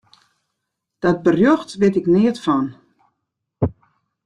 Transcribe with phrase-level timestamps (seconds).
[1.03, 2.65] Dat berjocht wit ik neat fan.